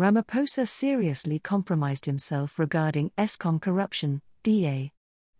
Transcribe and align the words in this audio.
Ramaphosa 0.00 0.66
seriously 0.66 1.38
compromised 1.38 2.06
himself 2.06 2.58
regarding 2.58 3.10
Eskom 3.18 3.60
corruption, 3.60 4.22
DA. 4.42 4.92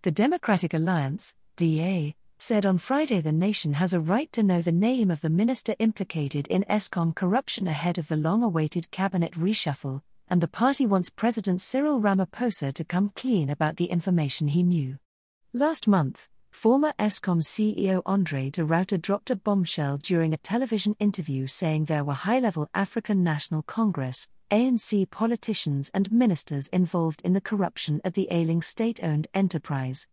The 0.02 0.10
Democratic 0.10 0.74
Alliance, 0.74 1.34
DA, 1.56 2.14
said 2.36 2.66
on 2.66 2.76
Friday 2.76 3.22
the 3.22 3.32
nation 3.32 3.72
has 3.72 3.94
a 3.94 4.00
right 4.00 4.30
to 4.32 4.42
know 4.42 4.60
the 4.60 4.70
name 4.70 5.10
of 5.10 5.22
the 5.22 5.30
minister 5.30 5.74
implicated 5.78 6.46
in 6.48 6.66
Eskom 6.68 7.14
corruption 7.14 7.68
ahead 7.68 7.96
of 7.96 8.08
the 8.08 8.18
long 8.18 8.42
awaited 8.42 8.90
cabinet 8.90 9.32
reshuffle, 9.32 10.02
and 10.28 10.42
the 10.42 10.46
party 10.46 10.84
wants 10.84 11.08
President 11.08 11.62
Cyril 11.62 11.98
Ramaphosa 11.98 12.70
to 12.74 12.84
come 12.84 13.12
clean 13.16 13.48
about 13.48 13.78
the 13.78 13.86
information 13.86 14.48
he 14.48 14.62
knew. 14.62 14.98
Last 15.54 15.88
month, 15.88 16.28
former 16.50 16.92
Eskom 16.98 17.40
CEO 17.40 18.02
Andre 18.04 18.50
de 18.50 18.62
Ruyter 18.62 19.00
dropped 19.00 19.30
a 19.30 19.36
bombshell 19.36 19.96
during 19.96 20.34
a 20.34 20.36
television 20.36 20.94
interview 21.00 21.46
saying 21.46 21.86
there 21.86 22.04
were 22.04 22.12
high 22.12 22.40
level 22.40 22.68
African 22.74 23.24
National 23.24 23.62
Congress, 23.62 24.28
ANC 24.50 25.08
politicians, 25.10 25.92
and 25.94 26.10
ministers 26.10 26.66
involved 26.68 27.22
in 27.22 27.34
the 27.34 27.40
corruption 27.40 28.00
at 28.04 28.14
the 28.14 28.26
ailing 28.32 28.62
state 28.62 28.98
owned 29.00 29.28
enterprise. 29.32 30.08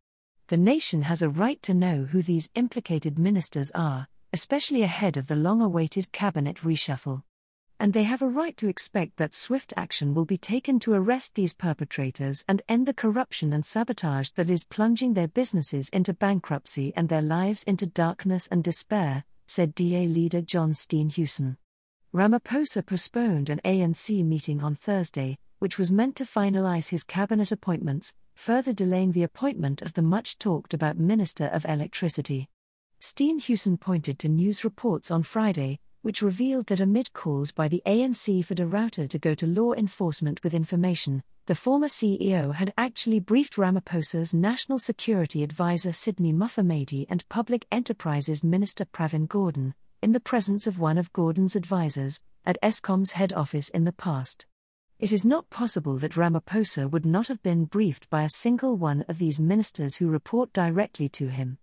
The 0.50 0.58
nation 0.58 1.02
has 1.02 1.24
a 1.24 1.30
right 1.30 1.60
to 1.64 1.74
know 1.74 2.06
who 2.06 2.22
these 2.22 2.52
implicated 2.54 3.18
ministers 3.18 3.72
are, 3.72 4.08
especially 4.32 4.84
ahead 4.84 5.18
of 5.18 5.26
the 5.26 5.36
long 5.36 5.60
awaited 5.60 6.12
cabinet 6.12 6.58
reshuffle. 6.58 7.24
And 7.80 7.94
they 7.94 8.04
have 8.04 8.22
a 8.22 8.28
right 8.28 8.56
to 8.58 8.68
expect 8.68 9.18
that 9.18 9.34
swift 9.34 9.74
action 9.76 10.14
will 10.14 10.26
be 10.26 10.38
taken 10.38 10.80
to 10.82 10.94
arrest 10.94 11.34
these 11.34 11.54
perpetrators 11.56 12.46
and 12.48 12.62
end 12.70 12.88
the 12.88 12.94
corruption 12.94 13.54
and 13.54 13.66
sabotage 13.66 14.30
that 14.36 14.52
is 14.52 14.66
plunging 14.66 15.16
their 15.16 15.28
businesses 15.28 15.90
into 15.90 16.14
bankruptcy 16.14 16.94
and 16.96 17.10
their 17.10 17.24
lives 17.24 17.64
into 17.64 17.88
darkness 17.88 18.48
and 18.48 18.64
despair, 18.64 19.26
said 19.48 19.74
DA 19.74 20.06
leader 20.08 20.42
John 20.42 20.74
Steenhuisen. 20.74 21.58
Ramaphosa 22.18 22.84
postponed 22.84 23.48
an 23.48 23.62
ANC 23.64 24.26
meeting 24.26 24.64
on 24.64 24.74
Thursday, 24.74 25.38
which 25.60 25.78
was 25.78 25.92
meant 25.92 26.16
to 26.16 26.24
finalize 26.24 26.90
his 26.90 27.04
cabinet 27.04 27.52
appointments, 27.52 28.16
further 28.34 28.74
delaying 28.74 29.12
the 29.12 29.22
appointment 29.22 29.84
of 29.84 29.94
the 29.94 30.02
much 30.02 30.40
talked 30.40 30.74
about 30.74 30.98
Minister 30.98 31.46
of 31.46 31.64
Electricity. 31.66 32.48
Steenhuisen 33.00 33.80
pointed 33.80 34.18
to 34.18 34.30
news 34.30 34.64
reports 34.64 35.12
on 35.12 35.22
Friday, 35.22 35.78
which 36.02 36.24
revealed 36.24 36.66
that 36.66 36.80
amid 36.80 37.14
calls 37.14 37.52
by 37.52 37.68
the 37.68 37.84
ANC 37.86 38.44
for 38.44 38.56
de 38.56 38.66
Ruyter 38.66 39.08
to 39.08 39.20
go 39.20 39.36
to 39.36 39.46
law 39.46 39.74
enforcement 39.74 40.44
with 40.44 40.56
information, 40.56 41.22
the 41.46 41.54
former 41.54 41.88
CEO 41.88 42.52
had 42.56 42.74
actually 42.80 43.20
briefed 43.20 43.58
Ramaphosa's 43.58 44.34
National 44.34 44.80
Security 44.80 45.44
Advisor 45.44 45.92
Sidney 45.92 46.34
Mufamadi 46.34 47.06
and 47.12 47.30
Public 47.30 47.68
Enterprises 47.72 48.44
Minister 48.44 48.86
Pravin 48.86 49.28
Gordhan, 49.28 49.76
in 50.02 50.12
the 50.12 50.20
presence 50.20 50.68
of 50.68 50.80
one 50.80 50.98
of 50.98 51.12
Gordhan's 51.14 51.56
advisors, 51.56 52.22
at 52.46 52.58
Eskom's 52.62 53.14
head 53.14 53.34
office 53.34 53.70
in 53.70 53.84
the 53.84 53.92
past. 53.92 54.46
It 55.00 55.12
is 55.12 55.26
not 55.26 55.50
possible 55.50 55.98
that 55.98 56.16
Ramaphosa 56.16 56.90
would 56.90 57.06
not 57.06 57.28
have 57.28 57.44
been 57.44 57.66
briefed 57.66 58.10
by 58.10 58.24
a 58.24 58.30
single 58.30 58.78
one 58.78 59.04
of 59.08 59.20
these 59.20 59.40
ministers 59.40 59.98
who 59.98 60.10
report 60.10 60.54
directly 60.54 61.10
to 61.10 61.28
him. 61.28 61.58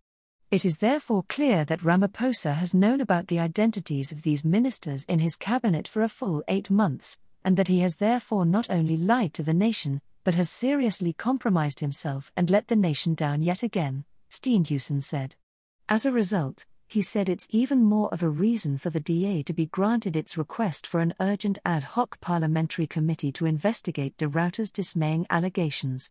It 0.50 0.64
is 0.64 0.78
therefore 0.78 1.24
clear 1.28 1.64
that 1.64 1.80
Ramaphosa 1.80 2.54
has 2.54 2.74
known 2.74 3.00
about 3.00 3.26
the 3.26 3.40
identities 3.40 4.12
of 4.12 4.22
these 4.22 4.44
ministers 4.44 5.04
in 5.06 5.18
his 5.18 5.36
cabinet 5.36 5.88
for 5.88 6.02
a 6.02 6.08
full 6.08 6.44
eight 6.46 6.70
months, 6.70 7.18
and 7.44 7.56
that 7.56 7.68
he 7.68 7.80
has 7.80 7.96
therefore 7.96 8.46
not 8.46 8.70
only 8.70 8.96
lied 8.96 9.34
to 9.34 9.42
the 9.42 9.54
nation, 9.54 10.00
but 10.22 10.34
has 10.34 10.48
seriously 10.48 11.12
compromised 11.12 11.80
himself 11.80 12.30
and 12.36 12.50
let 12.50 12.68
the 12.68 12.76
nation 12.76 13.14
down 13.14 13.42
yet 13.42 13.62
again, 13.62 14.04
Steenhuisen 14.30 15.02
said. 15.02 15.36
As 15.88 16.06
a 16.06 16.12
result, 16.12 16.66
he 16.86 17.02
said 17.02 17.28
it's 17.28 17.46
even 17.50 17.82
more 17.82 18.08
of 18.12 18.22
a 18.22 18.28
reason 18.28 18.78
for 18.78 18.90
the 18.90 19.00
DA 19.00 19.42
to 19.42 19.52
be 19.52 19.66
granted 19.66 20.16
its 20.16 20.38
request 20.38 20.86
for 20.86 21.00
an 21.00 21.14
urgent 21.20 21.58
ad 21.64 21.82
hoc 21.82 22.20
parliamentary 22.20 22.86
committee 22.86 23.32
to 23.32 23.46
investigate 23.46 24.16
de 24.16 24.28
Ruyter's 24.28 24.70
dismaying 24.70 25.26
allegations. 25.30 26.10